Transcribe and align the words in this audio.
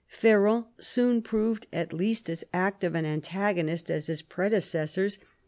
Ferrand 0.07 0.65
soon 0.79 1.21
proved 1.21 1.67
at 1.71 1.93
least 1.93 2.27
as 2.27 2.43
active 2.55 2.95
an 2.95 3.05
antagonist 3.05 3.91
as 3.91 4.07
his 4.07 4.23
predecessors. 4.23 5.19